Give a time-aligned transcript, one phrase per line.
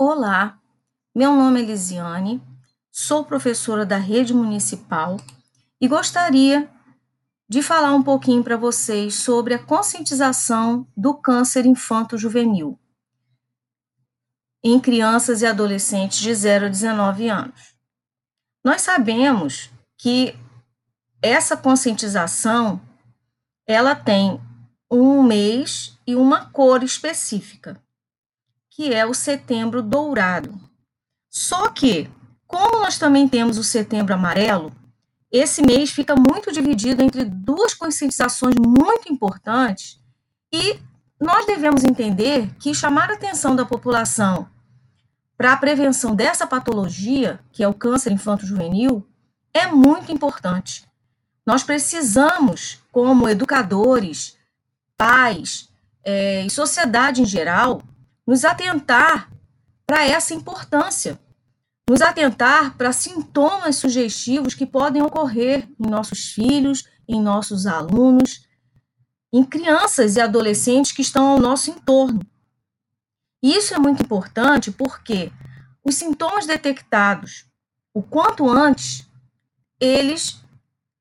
[0.00, 0.56] Olá,
[1.12, 2.40] meu nome é Lisiane,
[2.88, 5.16] sou professora da rede municipal
[5.80, 6.70] e gostaria
[7.48, 12.78] de falar um pouquinho para vocês sobre a conscientização do câncer infanto-juvenil
[14.62, 17.74] em crianças e adolescentes de 0 a 19 anos.
[18.62, 20.32] Nós sabemos que
[21.20, 22.80] essa conscientização
[23.66, 24.40] ela tem
[24.88, 27.82] um mês e uma cor específica
[28.78, 30.54] que é o Setembro Dourado.
[31.28, 32.08] Só que,
[32.46, 34.72] como nós também temos o Setembro Amarelo,
[35.32, 40.00] esse mês fica muito dividido entre duas conscientizações muito importantes
[40.52, 40.78] e
[41.20, 44.48] nós devemos entender que chamar a atenção da população
[45.36, 49.04] para a prevenção dessa patologia, que é o câncer infanto-juvenil,
[49.52, 50.86] é muito importante.
[51.44, 54.36] Nós precisamos, como educadores,
[54.96, 55.68] pais
[56.04, 57.82] é, e sociedade em geral,
[58.28, 59.32] nos atentar
[59.86, 61.18] para essa importância,
[61.88, 68.46] nos atentar para sintomas sugestivos que podem ocorrer em nossos filhos, em nossos alunos,
[69.32, 72.20] em crianças e adolescentes que estão ao nosso entorno.
[73.42, 75.32] Isso é muito importante porque
[75.82, 77.46] os sintomas detectados
[77.94, 79.08] o quanto antes,
[79.80, 80.44] eles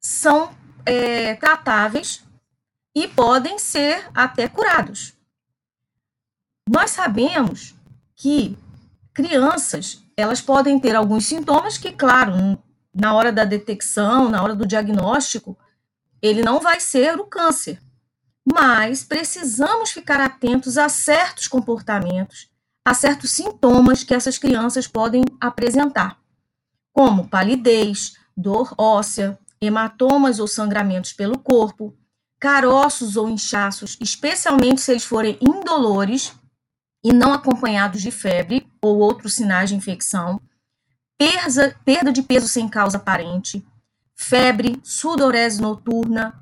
[0.00, 0.54] são
[0.84, 2.24] é, tratáveis
[2.94, 5.15] e podem ser até curados.
[6.68, 7.74] Nós sabemos
[8.14, 8.56] que
[9.14, 12.58] crianças, elas podem ter alguns sintomas que, claro,
[12.94, 15.56] na hora da detecção, na hora do diagnóstico,
[16.20, 17.80] ele não vai ser o câncer.
[18.44, 22.48] Mas precisamos ficar atentos a certos comportamentos,
[22.84, 26.18] a certos sintomas que essas crianças podem apresentar,
[26.92, 31.94] como palidez, dor óssea, hematomas ou sangramentos pelo corpo,
[32.38, 36.32] caroços ou inchaços, especialmente se eles forem indolores,
[37.06, 40.40] e não acompanhados de febre ou outros sinais de infecção,
[41.16, 43.64] perda, perda de peso sem causa aparente,
[44.16, 46.34] febre, sudorese noturna,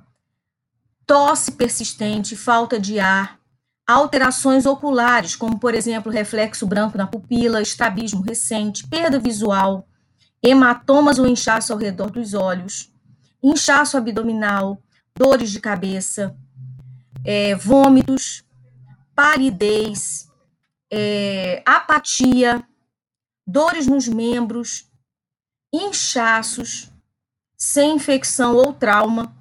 [1.06, 3.38] tosse persistente, falta de ar,
[3.86, 9.86] alterações oculares, como por exemplo reflexo branco na pupila, estrabismo recente, perda visual,
[10.42, 12.90] hematomas ou inchaço ao redor dos olhos,
[13.42, 14.82] inchaço abdominal,
[15.14, 16.34] dores de cabeça,
[17.22, 18.42] é, vômitos,
[19.14, 20.32] palidez,
[20.96, 22.64] é, apatia,
[23.44, 24.88] dores nos membros,
[25.72, 26.88] inchaços,
[27.56, 29.34] sem infecção ou trauma.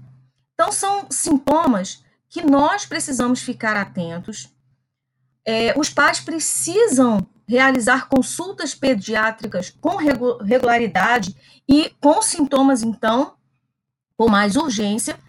[0.55, 4.49] Então, são sintomas que nós precisamos ficar atentos.
[5.45, 9.97] É, os pais precisam realizar consultas pediátricas com
[10.41, 11.35] regularidade
[11.69, 13.35] e com sintomas, então,
[14.17, 15.19] com mais urgência,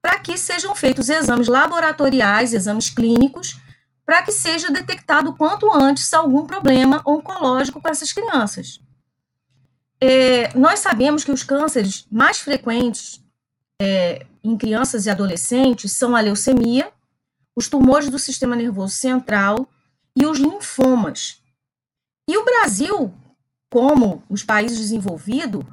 [0.00, 3.58] para que sejam feitos exames laboratoriais, exames clínicos,
[4.04, 8.80] para que seja detectado quanto antes algum problema oncológico com essas crianças.
[10.00, 13.22] É, nós sabemos que os cânceres mais frequentes
[13.80, 16.92] é, em crianças e adolescentes são a leucemia,
[17.56, 19.66] os tumores do sistema nervoso central
[20.16, 21.42] e os linfomas.
[22.28, 23.12] E o Brasil,
[23.70, 25.64] como os países desenvolvidos,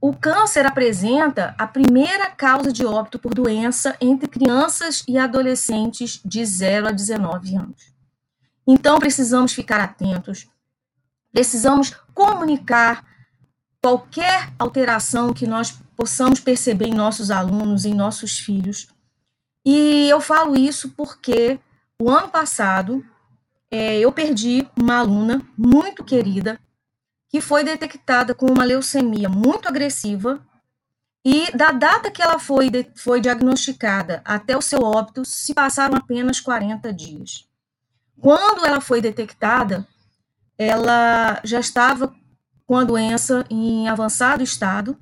[0.00, 6.44] o câncer apresenta a primeira causa de óbito por doença entre crianças e adolescentes de
[6.44, 7.92] 0 a 19 anos.
[8.66, 10.48] Então, precisamos ficar atentos,
[11.32, 13.04] precisamos comunicar
[13.82, 18.88] qualquer alteração que nós possamos perceber em nossos alunos, em nossos filhos.
[19.64, 21.58] E eu falo isso porque
[22.00, 23.04] o ano passado
[23.70, 26.58] é, eu perdi uma aluna muito querida
[27.36, 30.40] que foi detectada com uma leucemia muito agressiva
[31.22, 36.40] e da data que ela foi, foi diagnosticada até o seu óbito se passaram apenas
[36.40, 37.46] 40 dias.
[38.18, 39.86] Quando ela foi detectada,
[40.56, 42.10] ela já estava
[42.64, 44.98] com a doença em avançado estado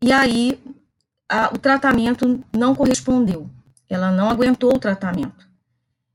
[0.00, 0.62] e aí
[1.28, 3.50] a, o tratamento não correspondeu.
[3.90, 5.48] Ela não aguentou o tratamento.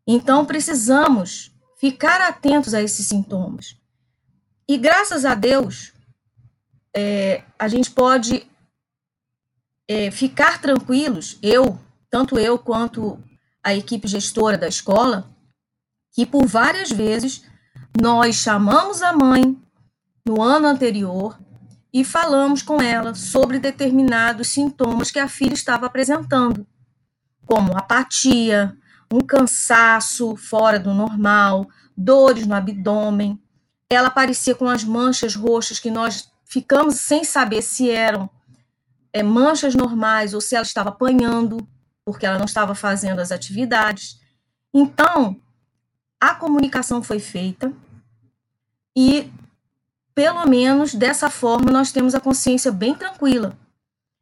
[0.08, 3.83] Então precisamos ficar atentos a esses sintomas.
[4.68, 5.94] E graças a Deus,
[6.96, 8.48] é, a gente pode
[9.88, 11.78] é, ficar tranquilos, eu,
[12.10, 13.22] tanto eu quanto
[13.64, 15.30] a equipe gestora da escola,
[16.12, 17.44] que por várias vezes
[18.00, 19.58] nós chamamos a mãe
[20.26, 21.38] no ano anterior
[21.92, 26.66] e falamos com ela sobre determinados sintomas que a filha estava apresentando,
[27.46, 28.78] como apatia,
[29.12, 33.40] um cansaço fora do normal, dores no abdômen,
[33.94, 38.30] ela aparecia com as manchas roxas que nós ficamos sem saber se eram
[39.12, 41.68] é, manchas normais ou se ela estava apanhando,
[42.06, 44.20] porque ela não estava fazendo as atividades.
[44.74, 45.40] Então,
[46.20, 47.74] a comunicação foi feita,
[48.96, 49.32] e
[50.16, 53.58] pelo menos dessa forma nós temos a consciência bem tranquila.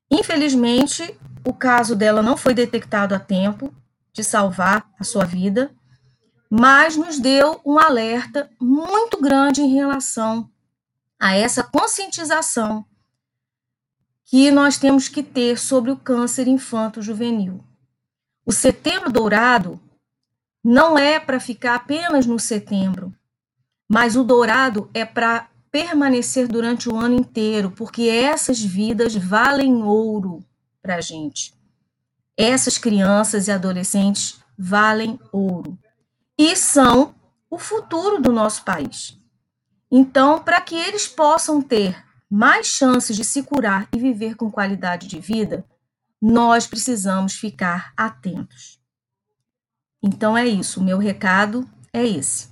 [0.09, 3.73] Infelizmente, o caso dela não foi detectado a tempo
[4.13, 5.71] de salvar a sua vida,
[6.53, 10.51] mas nos deu um alerta muito grande em relação
[11.17, 12.85] a essa conscientização
[14.25, 17.63] que nós temos que ter sobre o câncer infanto-juvenil.
[18.45, 19.79] O setembro dourado
[20.61, 23.15] não é para ficar apenas no setembro,
[23.89, 30.43] mas o dourado é para permanecer durante o ano inteiro, porque essas vidas valem ouro
[30.81, 31.53] para a gente.
[32.35, 35.79] Essas crianças e adolescentes valem ouro
[36.41, 37.13] e são
[37.51, 39.15] o futuro do nosso país.
[39.91, 45.07] Então, para que eles possam ter mais chances de se curar e viver com qualidade
[45.07, 45.63] de vida,
[46.19, 48.79] nós precisamos ficar atentos.
[50.01, 52.49] Então é isso, o meu recado é esse.